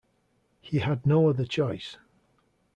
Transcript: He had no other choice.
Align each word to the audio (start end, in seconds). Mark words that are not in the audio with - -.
He 0.61 0.79
had 0.79 1.05
no 1.05 1.29
other 1.29 1.45
choice. 1.45 1.97